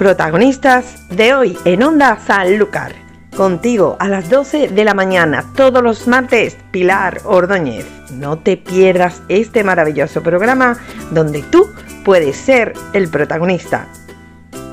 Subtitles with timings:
[0.00, 2.94] protagonistas de hoy en Onda Sanlúcar.
[3.36, 7.84] Contigo a las 12 de la mañana, todos los martes, Pilar Ordóñez.
[8.10, 10.78] No te pierdas este maravilloso programa
[11.10, 11.68] donde tú
[12.02, 13.88] puedes ser el protagonista.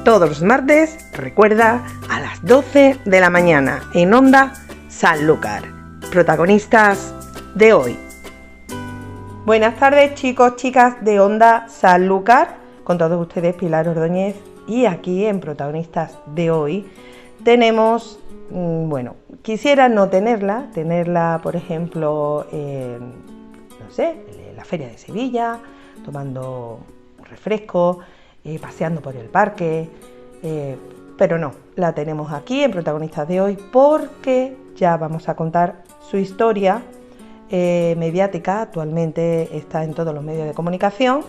[0.05, 4.53] Todos los martes, recuerda, a las 12 de la mañana en Onda
[4.87, 5.63] Sanlúcar.
[6.09, 7.13] Protagonistas
[7.53, 7.99] de hoy.
[9.45, 12.55] Buenas tardes chicos, chicas de Onda Sanlúcar.
[12.85, 14.37] Con todos ustedes, Pilar Ordóñez
[14.67, 16.85] y aquí en protagonistas de hoy
[17.43, 18.19] tenemos,
[18.51, 24.17] mm, bueno, quisiera no tenerla, tenerla por ejemplo, no sé,
[24.49, 25.59] en la feria de Sevilla,
[26.03, 26.79] tomando
[27.19, 27.99] un refresco,
[28.43, 29.89] eh, paseando por el parque,
[30.43, 30.77] eh,
[31.17, 36.17] pero no, la tenemos aquí en protagonistas de hoy porque ya vamos a contar su
[36.17, 36.81] historia
[37.49, 41.21] eh, mediática, actualmente está en todos los medios de comunicación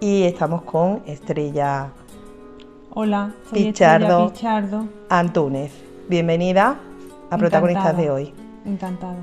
[0.00, 1.92] y estamos con Estrella
[2.92, 5.70] Hola, soy Pichardo, Pichardo Antúnez.
[6.08, 6.76] Bienvenida
[7.30, 8.34] a Protagonistas de hoy.
[8.66, 9.14] Encantado.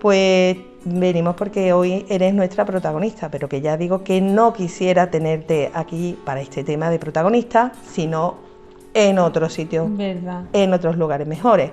[0.00, 5.70] Pues venimos porque hoy eres nuestra protagonista, pero que ya digo que no quisiera tenerte
[5.72, 8.38] aquí para este tema de protagonista, sino
[8.92, 9.88] en otro sitio,
[10.52, 11.70] en otros lugares mejores.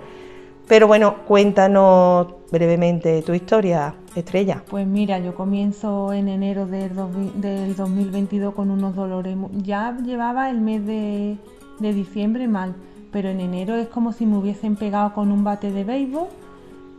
[0.67, 4.64] Pero bueno, cuéntanos brevemente tu historia, Estrella.
[4.70, 9.38] Pues mira, yo comienzo en enero del, 2022 con unos dolores.
[9.64, 11.38] Ya llevaba el mes de,
[11.80, 12.76] diciembre mal,
[13.11, 16.28] pero en enero es como si me hubiesen pegado con un bate de béisbol.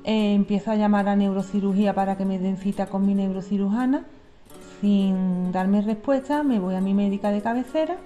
[0.05, 4.05] Eh, empiezo a llamar a neurocirugía para que me den cita con mi neurocirujana.
[4.81, 7.97] Sin darme respuesta, me voy a mi médica de cabecera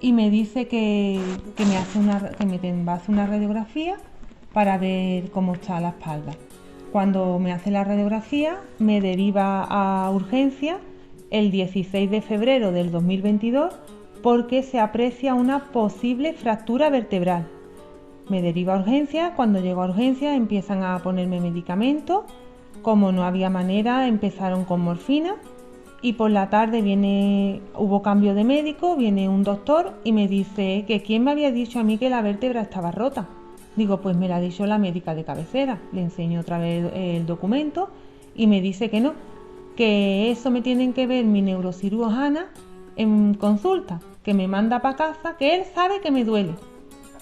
[0.00, 1.20] y me dice que,
[1.58, 3.96] me hace una, que me va a hacer una radiografía
[4.52, 6.32] para ver cómo está la espalda.
[6.92, 10.78] Cuando me hace la radiografía, me deriva a urgencia
[11.30, 13.72] el 16 de febrero del 2022
[14.22, 17.46] porque se aprecia una posible fractura vertebral.
[18.28, 22.24] Me deriva a urgencia, cuando llego a urgencia empiezan a ponerme medicamentos,
[22.82, 25.36] como no había manera empezaron con morfina
[26.02, 30.84] y por la tarde viene hubo cambio de médico, viene un doctor y me dice
[30.88, 33.28] que quién me había dicho a mí que la vértebra estaba rota.
[33.76, 35.78] Digo, pues me la ha dicho la médica de cabecera.
[35.92, 37.90] Le enseño otra vez el documento
[38.34, 39.14] y me dice que no,
[39.76, 42.46] que eso me tienen que ver mi neurocirujana
[42.96, 46.54] en consulta, que me manda para casa, que él sabe que me duele,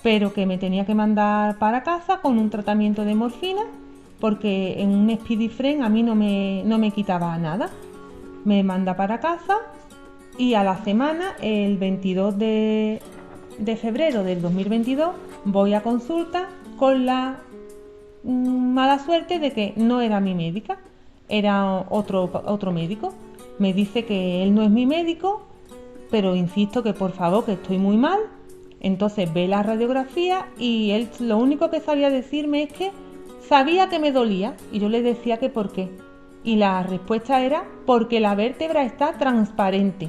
[0.02, 3.62] pero que me tenía que mandar para casa con un tratamiento de morfina,
[4.20, 7.70] porque en un Speedy a mí no me, no me quitaba nada.
[8.44, 9.58] Me manda para casa
[10.38, 13.00] y a la semana, el 22 de,
[13.58, 15.10] de febrero del 2022,
[15.44, 17.38] voy a consulta con la
[18.22, 20.78] mm, mala suerte de que no era mi médica,
[21.28, 23.12] era otro, otro médico.
[23.58, 25.42] Me dice que él no es mi médico,
[26.10, 28.20] pero insisto que por favor que estoy muy mal.
[28.80, 32.92] Entonces ve la radiografía y él lo único que sabía decirme es que
[33.48, 35.88] sabía que me dolía y yo le decía que por qué.
[36.44, 40.08] Y la respuesta era porque la vértebra está transparente.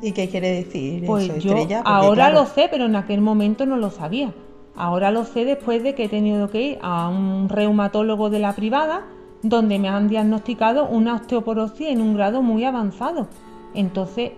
[0.00, 3.90] ¿Y qué quiere decir pues yo ahora lo sé, pero en aquel momento no lo
[3.90, 4.32] sabía.
[4.78, 8.54] Ahora lo sé después de que he tenido que ir a un reumatólogo de la
[8.54, 9.02] privada
[9.42, 13.26] donde me han diagnosticado una osteoporosis en un grado muy avanzado.
[13.74, 14.30] Entonces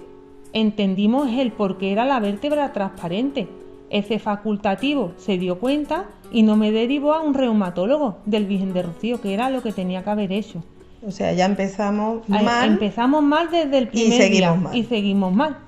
[0.54, 3.48] entendimos el por qué era la vértebra transparente.
[3.90, 8.82] Ese facultativo se dio cuenta y no me derivó a un reumatólogo del Virgen de
[8.82, 10.62] Rocío, que era lo que tenía que haber hecho.
[11.06, 12.66] O sea, ya empezamos mal.
[12.66, 15.58] Empezamos mal desde el primer día y seguimos mal.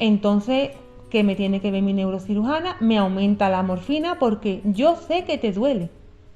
[0.00, 0.70] Entonces
[1.10, 5.38] que me tiene que ver mi neurocirujana, me aumenta la morfina porque yo sé que
[5.38, 5.90] te duele.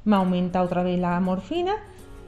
[0.04, 1.74] Me aumenta otra vez la morfina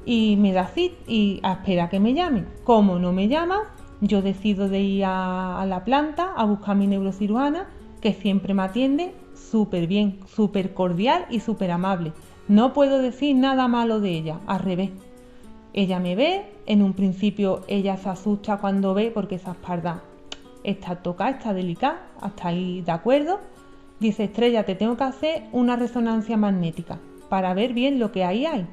[0.04, 2.44] y me da cit y espera que me llame.
[2.64, 6.86] Como no me llama, yo decido de ir a, la planta a buscar a mi
[6.86, 7.68] neurocirujana,
[8.00, 12.12] que siempre me atiende súper bien, súper cordial y súper amable.
[12.48, 14.90] No puedo decir nada malo de ella, al revés.
[15.72, 20.02] Ella me ve, en un principio ella se asusta cuando ve porque esa espalda
[20.64, 23.40] está tocada, está delicada, hasta ahí de acuerdo.
[24.00, 26.98] Dice, Estrella, te tengo que hacer una resonancia magnética
[27.28, 28.66] para ver bien lo que ahí hay.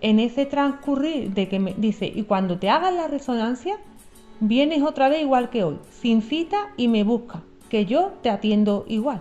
[0.00, 3.78] En ese transcurrir de que me dice, y cuando te hagas la resonancia,
[4.40, 8.84] vienes otra vez igual que hoy, sin cita y me busca, que yo te atiendo
[8.88, 9.20] igual.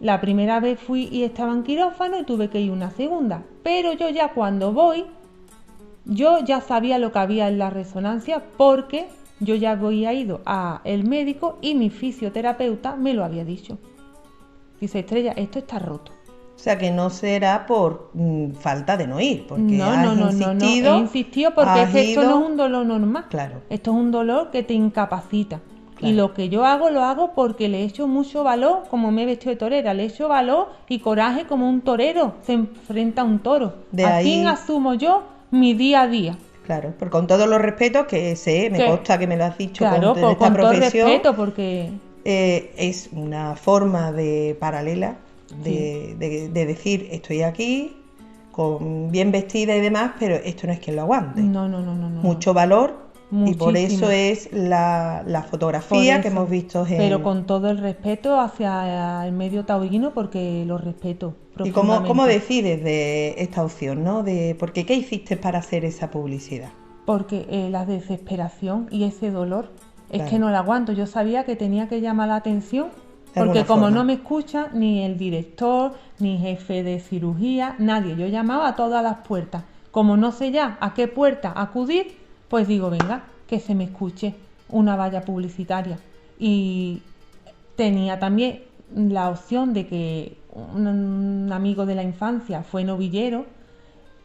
[0.00, 3.92] La primera vez fui y estaba en quirófano y tuve que ir una segunda, pero
[3.92, 5.04] yo ya cuando voy,
[6.06, 9.08] yo ya sabía lo que había en la resonancia porque
[9.40, 13.78] yo ya había ido a el médico y mi fisioterapeuta me lo había dicho.
[14.80, 16.12] Dice, Estrella, esto está roto.
[16.54, 20.30] O sea que no será por mm, falta de no ir, porque no, no, no,
[20.30, 23.26] no, no, he insistido porque esto no es un dolor normal.
[23.30, 23.62] Claro.
[23.70, 25.60] Esto es un dolor que te incapacita.
[26.02, 29.26] Y lo que yo hago, lo hago porque le echo mucho valor, como me he
[29.26, 33.38] vestido de torera, le echo valor y coraje como un torero se enfrenta a un
[33.40, 33.74] toro.
[33.92, 34.44] De ahí...
[34.44, 36.38] asumo yo mi día a día.
[36.70, 39.82] Claro, por con todos los respetos que sé, me consta que me lo has dicho
[39.82, 41.90] claro, con, esta todo respeto porque
[42.24, 45.16] eh, es una forma de paralela
[45.64, 47.96] de, decir estoy aquí
[48.52, 51.40] con bien vestida y demás, pero esto no es que lo aguante.
[51.40, 52.08] No, no, no, no.
[52.08, 52.94] Mucho valor
[53.32, 56.98] y por eso es la, fotografía que hemos visto en...
[56.98, 61.34] Pero con todo el respeto hacia el medio taurino porque lo respeto.
[61.64, 64.02] ¿Y cómo, cómo, decides de esta opción?
[64.02, 64.22] ¿no?
[64.22, 66.70] De, porque, ¿Qué hiciste para hacer esa publicidad?
[67.04, 69.70] Porque eh, la desesperación y ese dolor
[70.10, 70.92] es que no la aguanto.
[70.92, 72.88] Yo sabía que tenía que llamar la atención
[73.34, 78.16] porque como no me escucha ni el director, ni jefe de cirugía, nadie.
[78.16, 79.64] Yo llamaba a todas las puertas.
[79.90, 82.16] Como no sé ya a qué puerta acudir,
[82.50, 84.34] pues digo, venga, que se me escuche
[84.68, 85.98] una valla publicitaria.
[86.38, 87.00] Y
[87.76, 88.64] tenía también
[88.94, 93.46] la opción de que un, amigo de la infancia fue novillero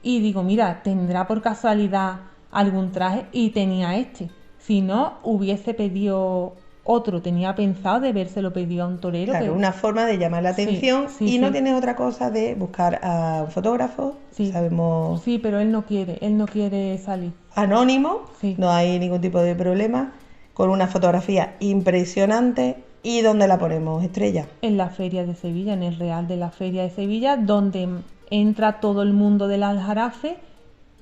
[0.01, 4.31] y digo, mira, tendrá por casualidad algún traje y tenía este.
[4.57, 6.55] Si no, hubiese pedido
[6.87, 9.31] otro, tenía pensado de lo pedido a un torero.
[9.31, 13.41] Claro, una forma de llamar la atención y no tiene otra cosa de buscar a
[13.45, 14.15] un fotógrafo.
[14.31, 14.51] Sí.
[14.51, 15.21] Sabemos.
[15.23, 17.33] Sí, pero él no quiere, él no quiere salir.
[17.55, 18.21] Anónimo,
[18.57, 20.13] no hay ningún tipo de problema,
[20.53, 22.77] con una fotografía impresionante.
[23.01, 24.47] ¿Y dónde la ponemos, Estrella?
[24.61, 27.87] En la Feria de Sevilla, en el Real de la Feria de Sevilla, donde
[28.29, 30.37] entra todo el mundo del Aljarafe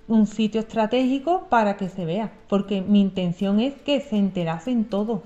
[0.07, 5.21] un sitio estratégico para que se vea, porque mi intención es que se enterasen todos.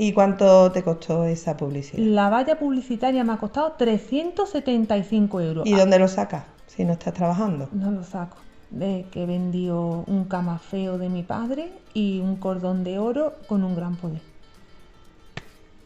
[0.00, 1.98] ¿Y cuánto te costó esa publicidad?
[1.98, 5.66] La valla publicitaria me ha costado 375 euros.
[5.66, 7.68] ¿Y dónde lo sacas si no estás trabajando?
[7.72, 8.36] No lo saco.
[8.70, 13.74] De que vendió un camafeo de mi padre y un cordón de oro con un
[13.74, 14.20] gran poder.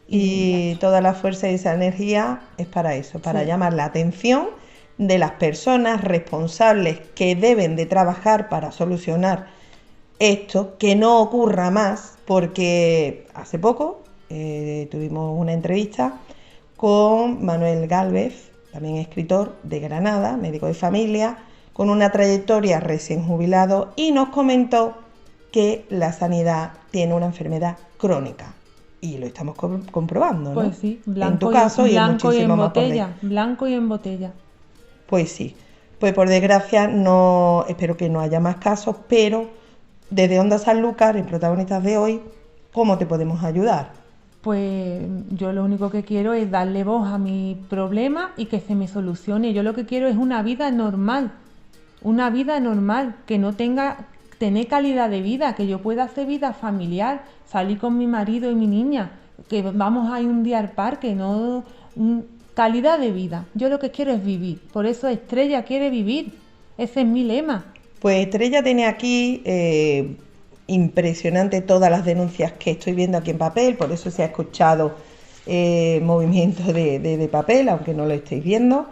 [0.07, 4.49] Y, toda la fuerza y esa energía es para eso, para llamar la atención
[4.99, 9.47] de las personas responsables que deben de trabajar para solucionar
[10.19, 14.02] esto, que no ocurra más, porque hace poco
[14.35, 16.15] eh, tuvimos una entrevista
[16.75, 21.37] con Manuel Galvez, también escritor de Granada, médico de familia,
[21.71, 24.95] con una trayectoria recién jubilado y nos comentó
[25.51, 28.53] que la sanidad tiene una enfermedad crónica.
[29.01, 29.55] Y lo estamos
[29.91, 30.55] comprobando, ¿no?
[30.55, 34.31] Pues sí, blanco, en tu caso, y, blanco y en botella, blanco y en botella.
[35.05, 35.55] Pues sí.
[35.99, 39.47] Pues por desgracia no, espero que no haya más casos, pero
[40.09, 42.21] desde Onda Sanlúcar, en protagonistas de hoy,
[42.71, 44.02] ¿cómo te podemos ayudar?
[44.43, 45.01] Pues
[45.31, 48.87] yo lo único que quiero es darle voz a mi problema y que se me
[48.87, 49.53] solucione.
[49.53, 51.31] Yo lo que quiero es una vida normal,
[52.01, 54.05] una vida normal, que no tenga,
[54.39, 58.55] tener calidad de vida, que yo pueda hacer vida familiar, salir con mi marido y
[58.55, 59.11] mi niña,
[59.49, 61.63] que vamos a ir un día al parque, no
[62.53, 63.45] Calidad de vida.
[63.55, 64.59] Yo lo que quiero es vivir.
[64.71, 66.33] Por eso Estrella quiere vivir.
[66.77, 67.65] Ese es mi lema.
[67.99, 70.17] Pues Estrella tiene aquí eh,
[70.67, 73.75] impresionante todas las denuncias que estoy viendo aquí en papel.
[73.75, 74.95] Por eso se ha escuchado
[75.45, 78.87] eh, movimiento de, papel, aunque no lo estéis viendo.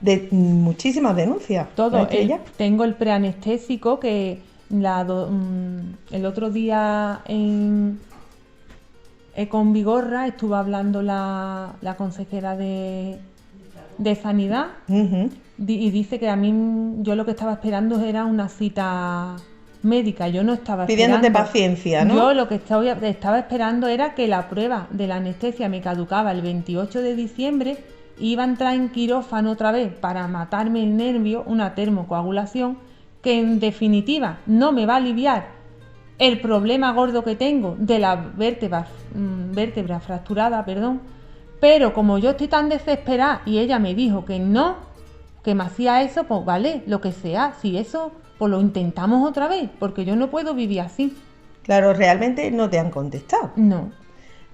[0.00, 1.68] De muchísimas denuncias.
[1.76, 2.08] Todo.
[2.56, 4.40] tengo el preanestésico que
[4.70, 8.00] la mm, el otro día en
[9.34, 13.18] eh, con Vigorra estuvo hablando la, consejera de,
[14.20, 16.52] Sanidad y dice que a mí
[17.02, 19.36] yo lo que estaba esperando era una cita
[19.82, 20.28] médica.
[20.28, 22.14] Yo no estaba Pidiéndote paciencia, ¿no?
[22.14, 26.32] Yo lo que estaba, estaba esperando era que la prueba de la anestesia me caducaba
[26.32, 27.78] el 28 de diciembre
[28.18, 32.78] iba a entrar en quirófano otra vez para matarme el nervio, una termocoagulación,
[33.22, 35.46] que en definitiva no me va a aliviar
[36.18, 41.00] el problema gordo que tengo de la vértebra, mm, vértebra fracturada, perdón,
[41.60, 44.76] pero como yo estoy tan desesperada y ella me dijo que no,
[45.42, 49.48] que me hacía eso, pues vale, lo que sea, si eso, pues lo intentamos otra
[49.48, 51.16] vez, porque yo no puedo vivir así.
[51.62, 53.52] Claro, realmente no te han contestado.
[53.56, 53.90] No.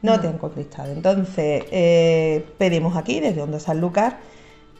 [0.01, 0.93] No, te han contestado.
[0.93, 4.19] Entonces, eh, pedimos aquí, desde Onda Sanlúcar,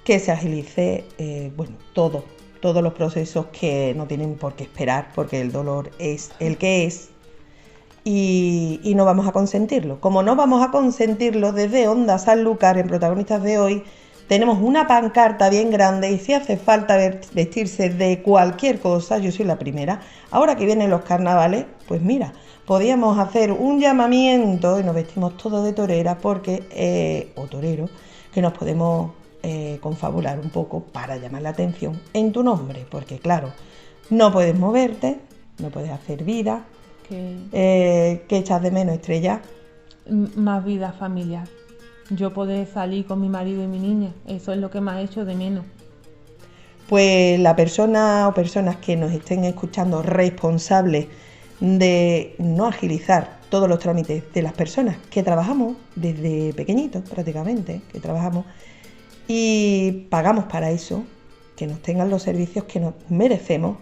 [0.05, 2.25] que se agilice, eh, bueno, todo,
[2.61, 6.87] todos los procesos que no tienen por qué esperar porque el dolor es el que
[6.87, 7.11] es
[8.05, 10.01] y, no vamos a consentirlo.
[10.01, 13.85] Como no vamos a consentirlo desde Onda Sanlúcar en protagonistas de hoy,
[14.29, 16.97] tenemos una pancarta bien grande y si hace falta
[17.33, 20.01] vestirse de cualquier cosa, yo soy la primera.
[20.31, 22.35] Ahora que vienen los carnavales, pues mira,
[22.67, 27.89] podíamos hacer un llamamiento y nos vestimos todos de torera porque, eh, o torero,
[28.33, 33.19] que nos podemos eh, confabular un poco para llamar la atención en tu nombre, porque
[33.19, 33.53] claro,
[34.11, 35.21] no puedes moverte,
[35.59, 36.65] no puedes hacer vida.
[37.09, 39.41] ¿Qué, eh, echas de menos, Estrella?
[40.37, 41.47] más vida familiar.
[42.11, 45.01] Yo poder salir con mi marido y mi niña, eso es lo que me ha
[45.01, 45.65] hecho de menos.
[46.89, 51.09] Pues la persona o personas que nos estén escuchando responsables
[51.61, 58.01] de no agilizar todos los trámites de las personas que trabajamos desde pequeñitos prácticamente, que
[58.01, 58.47] trabajamos
[59.27, 61.05] y pagamos para eso,
[61.57, 63.77] que nos tengan los servicios que nos merecemos,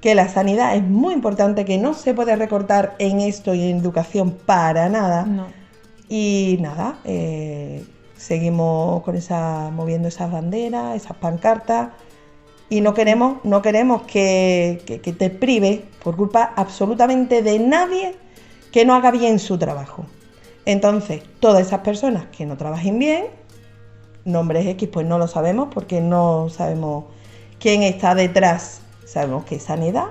[0.00, 3.78] que la sanidad es muy importante, que no se puede recortar en esto y en
[3.78, 5.26] educación para nada.
[6.08, 7.84] Y nada, eh,
[8.16, 11.90] seguimos con esa, moviendo esas banderas, esas pancartas,
[12.68, 18.16] y no queremos, no queremos que, que te prive por culpa absolutamente de nadie
[18.72, 20.06] que no haga bien su trabajo.
[20.66, 23.26] Entonces, todas esas personas que no trabajen bien,
[24.24, 27.04] nombres X, pues no lo sabemos porque no sabemos
[27.60, 28.80] quién está detrás.
[29.04, 30.06] Sabemos que sanidad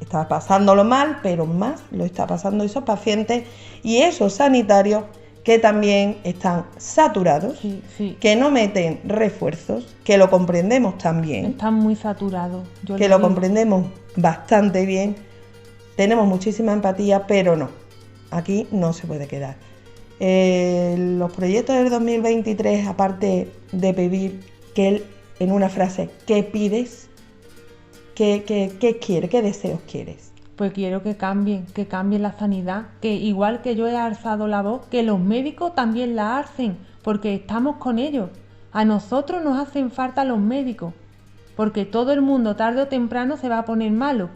[0.00, 3.44] está pasándolo mal, pero más lo está pasando esos pacientes
[3.82, 5.04] y esos sanitarios
[5.48, 7.58] que también están saturados,
[8.20, 11.46] que no meten refuerzos, que lo comprendemos también.
[11.46, 12.68] Están muy saturados.
[12.98, 15.16] que lo comprendemos bastante bien.
[15.96, 17.70] Tenemos muchísima empatía, pero no.
[18.30, 19.56] Aquí no se puede quedar.
[20.20, 24.40] Eh, los proyectos del 2023, aparte de pedir
[24.74, 25.04] que él,
[25.38, 27.08] en una frase, ¿qué pides?
[28.14, 29.30] ¿Qué, qué, qué quieres?
[29.30, 30.30] ¿Qué deseos quieres?
[30.58, 34.60] Pues quiero que cambien, que cambie la sanidad, que igual que yo he alzado la
[34.60, 38.30] voz, que los médicos también la alcen, porque estamos con ellos.
[38.72, 40.94] A nosotros nos hacen falta los médicos,
[41.54, 44.30] porque todo el mundo tarde o temprano se va a poner malo.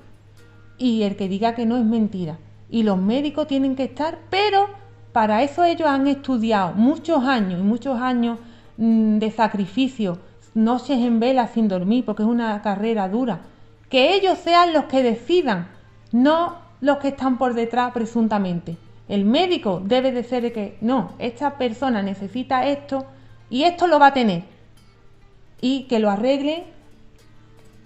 [0.78, 2.38] Y el que diga que no es mentira.
[2.70, 4.68] Y los médicos tienen que estar, pero
[5.10, 8.38] para eso ellos han estudiado muchos años y muchos años
[8.76, 10.18] mm, de sacrificio,
[10.54, 13.40] noches en vela sin dormir, porque es una carrera dura.
[13.88, 15.81] Que ellos sean los que decidan,
[16.12, 18.76] no los que están por detrás presuntamente.
[19.08, 23.04] El médico debe de ser el que, no, esta persona necesita esto
[23.50, 24.44] y esto lo va a tener.
[25.60, 26.64] Y que lo arregle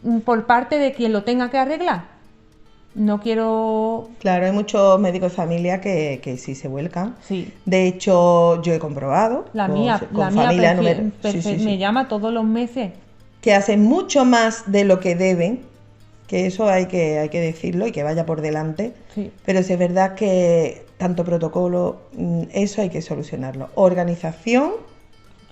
[0.03, 2.17] mm, por parte de quien lo tenga que arreglar
[2.97, 4.09] no quiero...
[4.19, 7.15] Claro, hay muchos médicos de familia que, que sí se vuelcan.
[7.21, 7.53] Sí.
[7.67, 9.45] De hecho, yo he comprobado.
[9.53, 12.93] La mía, la familia me llama todos los meses.
[13.43, 15.61] Que hacen mucho más de lo que deben,
[16.27, 18.95] que eso hay que, hay que decirlo y que vaya por delante.
[19.15, 19.31] Sí.
[19.45, 23.69] Pero si es verdad que tanto protocolo, mm, eso hay que solucionarlo.
[23.75, 24.73] Organización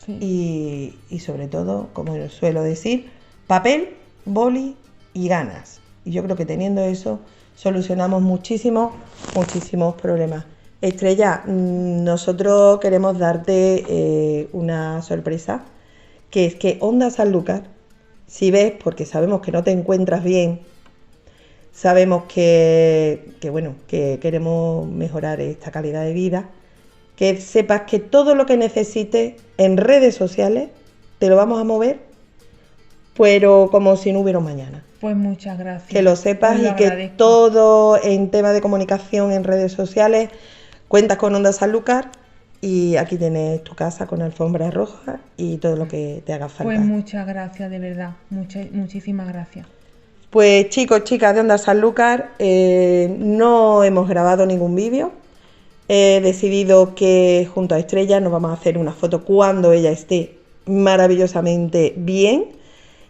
[0.07, 3.11] y, y sobre todo, como suelo decir,
[3.47, 3.91] papel,
[4.25, 4.77] boli
[5.13, 5.81] y ganas.
[6.05, 7.21] Y yo creo que teniendo eso
[7.57, 8.93] solucionamos muchísimos,
[9.35, 10.45] muchísimos problemas.
[10.81, 15.65] Estrella, mm, nosotros queremos darte eh, una sorpresa,
[16.31, 17.63] que es que Onda Sanlúcar,
[18.27, 20.61] si ves, porque sabemos que no te encuentras bien,
[21.73, 26.51] sabemos que, que, bueno, que queremos mejorar esta calidad de vida,
[27.17, 30.71] que sepas que todo lo que necesites en redes sociales
[31.19, 32.01] te lo vamos a mover,
[33.17, 34.85] pero como si no hubiera mañana.
[35.01, 35.91] Pues muchas gracias.
[35.91, 40.31] Que lo sepas y que todo en tema de comunicación en redes sociales
[40.89, 42.11] cuentas con Onda Sanlúcar
[42.65, 46.65] y aquí tienes tu casa con alfombra roja y todo lo que te haga falta.
[46.65, 48.13] Pues muchas gracias, de verdad.
[48.31, 49.67] Muchas, muchísimas gracias.
[50.31, 55.13] Pues chicos, chicas de Onda Sanlúcar, eh, no hemos grabado ningún vídeo.
[55.89, 60.39] He decidido que junto a Estrella nos vamos a hacer una foto cuando ella esté
[60.65, 62.47] maravillosamente bien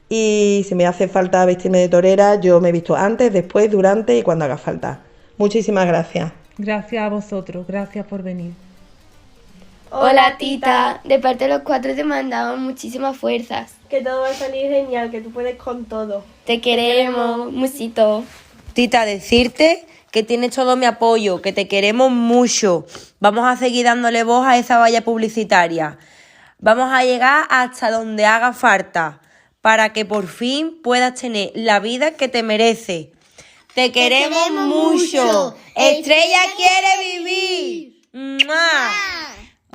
[0.08, 4.18] y si me hace falta vestirme de torera, yo me he visto antes, después, durante
[4.18, 5.02] y cuando haga falta.
[5.38, 6.32] Muchísimas gracias.
[6.58, 8.52] Gracias a vosotros, gracias por venir.
[9.96, 13.74] Hola tita, de parte de los cuatro te mandamos muchísimas fuerzas.
[13.88, 16.24] Que todo va a salir genial, que tú puedes con todo.
[16.44, 18.24] Te queremos, musito.
[18.72, 22.86] Tita, decirte que tienes todo mi apoyo, que te queremos mucho.
[23.20, 25.96] Vamos a seguir dándole voz a esa valla publicitaria.
[26.58, 29.20] Vamos a llegar hasta donde haga falta
[29.60, 33.12] para que por fin puedas tener la vida que te merece.
[33.74, 35.54] Te, queremos, mucho.
[35.76, 37.94] Estrella quiere vivir.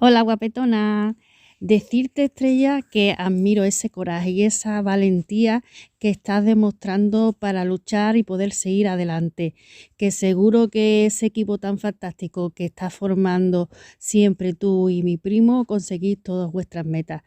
[0.02, 1.18] Hola, guapetona.
[1.60, 5.62] Decirte, Estrella, que admiro ese coraje y esa valentía
[6.00, 9.56] que estás demostrando para luchar y poder seguir adelante.
[9.98, 15.66] Que seguro que ese equipo tan fantástico que estás formando siempre tú y mi primo
[15.66, 17.24] conseguís todas vuestras metas.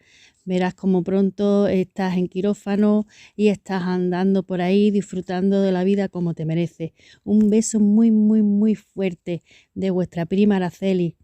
[0.47, 6.09] Verás como pronto estás en quirófano y estás andando por ahí disfrutando de la vida
[6.09, 6.93] como te mereces.
[7.23, 9.43] Un beso muy, muy, muy fuerte
[9.75, 11.17] de vuestra prima Araceli.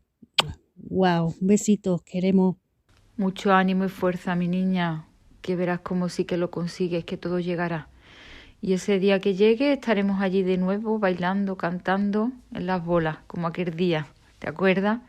[0.78, 2.56] Wow, besitos, queremos.
[3.16, 5.06] Mucho ánimo y fuerza, mi niña,
[5.42, 7.88] que verás como sí que lo consigues, que todo llegará.
[8.62, 13.46] Y ese día que llegue estaremos allí de nuevo bailando, cantando en las bolas, como
[13.48, 14.08] aquel día,
[14.38, 15.00] ¿te acuerdas?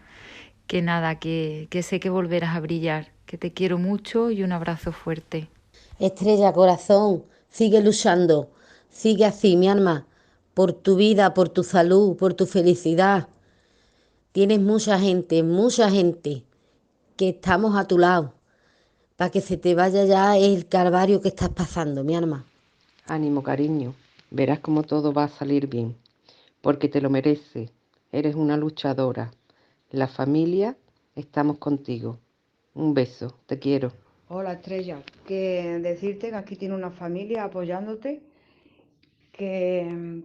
[0.68, 4.52] que nada, que, que sé que volverás a brillar, que te quiero mucho y un
[4.54, 5.50] abrazo fuerte.
[6.00, 8.50] Estrella, corazón, sigue luchando,
[8.90, 10.08] sigue así, mi alma,
[10.56, 13.28] por tu vida, por tu salud, por tu felicidad.
[14.40, 16.44] Tienes mucha gente, mucha gente
[17.18, 18.36] que estamos a tu lado,
[19.18, 22.46] para que se te vaya ya el calvario que estás pasando, mi alma.
[23.06, 23.96] Ánimo, cariño,
[24.32, 25.94] verás cómo todo va a salir bien,
[26.62, 27.70] porque te lo mereces,
[28.14, 29.30] eres una luchadora.
[29.92, 30.78] La familia,
[31.18, 32.18] estamos contigo.
[32.76, 33.92] Un beso, te quiero.
[34.30, 38.22] Hola Estrella, que decirte que aquí tiene una familia apoyándote,
[39.34, 40.24] que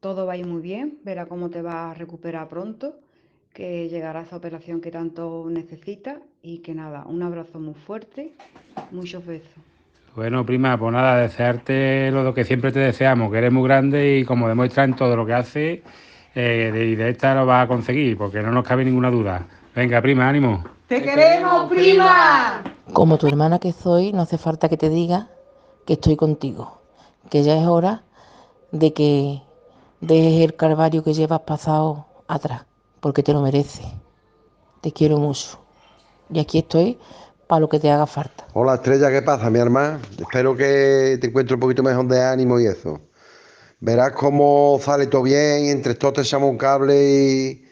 [0.00, 2.96] todo va a ir muy bien, verá cómo te vas a recuperar pronto,
[3.54, 8.34] que llegará esa operación que tanto necesitas y que nada, un abrazo muy fuerte,
[8.90, 9.48] muchos besos.
[10.16, 14.24] Bueno, prima, pues nada, desearte lo que siempre te deseamos, que eres muy grande y
[14.24, 15.80] como demuestras en todo lo que haces,
[16.34, 19.46] eh, de, de esta lo vas a conseguir, porque no nos cabe ninguna duda.
[19.74, 20.64] Venga, prima, ánimo.
[20.88, 22.62] ¡Te queremos, prima!
[22.92, 25.28] Como tu hermana que soy, no hace falta que te diga
[25.86, 26.80] que estoy contigo,
[27.30, 28.02] que ya es hora
[28.70, 29.40] de que
[30.00, 32.64] dejes el calvario que llevas pasado atrás,
[33.04, 33.84] porque te lo mereces.
[34.80, 35.60] Te quiero mucho.
[36.30, 36.98] Y aquí estoy
[37.46, 38.46] para lo que te haga falta.
[38.54, 40.00] Hola Estrella, ¿qué pasa, mi hermana?
[40.18, 43.02] Espero que te encuentres un poquito mejor de ánimo y eso.
[43.78, 47.64] Verás cómo sale todo bien, entre todos te echamos un cable y,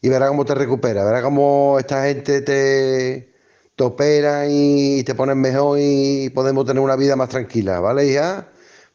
[0.00, 1.04] y verás cómo te recuperas.
[1.04, 3.32] Verás cómo esta gente te,
[3.76, 8.48] te opera y te pones mejor y podemos tener una vida más tranquila, ¿vale, hija?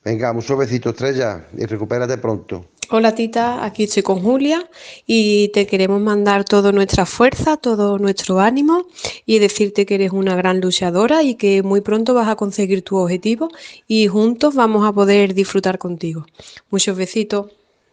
[0.04, 2.66] Venga, muchos besitos, Estrella, y recupérate pronto.
[2.90, 4.70] Hola Tita, aquí estoy con Julia
[5.06, 8.86] y te queremos mandar toda nuestra fuerza, todo nuestro ánimo
[9.26, 12.96] y decirte que eres una gran luchadora y que muy pronto vas a conseguir tu
[12.96, 13.50] objetivo
[13.90, 16.26] y juntos vamos a poder disfrutar contigo.
[16.70, 17.52] Muchos besitos.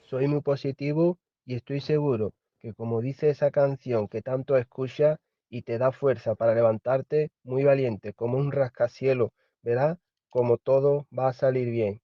[0.09, 5.19] Soy muy positivo y estoy seguro que como dice esa canción que tanto escuchas
[5.51, 9.99] y te da fuerza para levantarte, muy valiente, como un rascacielos, verás
[10.31, 12.01] como todo va a salir bien,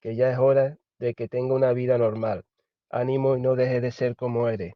[0.00, 2.44] que ya es hora de que tenga una vida normal.
[2.90, 4.74] Ánimo y no dejes de ser como eres.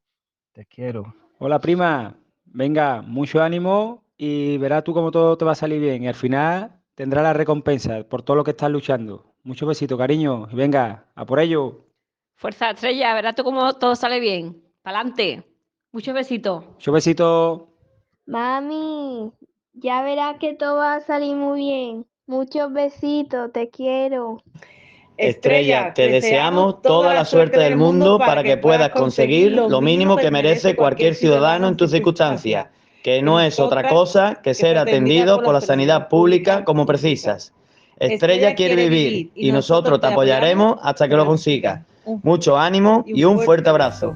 [0.52, 1.14] Te quiero.
[1.38, 6.02] Hola prima, venga, mucho ánimo y verás tú cómo todo te va a salir bien
[6.04, 9.34] y al final tendrás la recompensa por todo lo que estás luchando.
[9.42, 11.86] Muchos besitos, cariño, y venga, a por ello.
[12.36, 14.62] Fuerza, estrella, verás tú cómo todo sale bien.
[14.82, 15.42] Pa'lante.
[15.90, 16.64] Muchos besitos.
[16.64, 17.62] Muchos besitos.
[18.26, 19.32] Mami,
[19.72, 22.06] ya verás que todo va a salir muy bien.
[22.26, 24.42] Muchos besitos, te quiero.
[25.16, 30.30] Estrella, te deseamos toda la suerte del mundo para que puedas conseguir lo mínimo que
[30.30, 32.66] merece cualquier ciudadano en tus circunstancias,
[33.02, 37.52] que no es otra cosa que ser atendido por la sanidad pública como precisas.
[37.98, 41.80] Estrella quiere vivir y nosotros te apoyaremos hasta que lo consigas.
[42.22, 44.14] Mucho ánimo y un fuerte abrazo.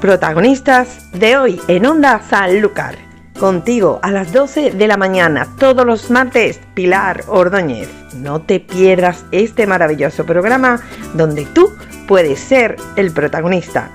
[0.00, 3.05] Protagonistas de hoy en Onda Sanlúcar.
[3.38, 7.90] Contigo a las 12 de la mañana, todos los martes, Pilar Ordóñez.
[8.14, 10.80] No te pierdas este maravilloso programa
[11.12, 11.76] donde tú
[12.08, 13.90] puedes ser el protagonista.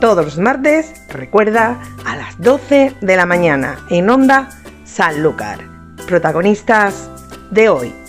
[0.00, 4.48] Todos los martes, recuerda, a las 12 de la mañana en Onda
[4.84, 5.58] Sanlúcar.
[6.06, 7.10] Protagonistas
[7.50, 8.05] de hoy.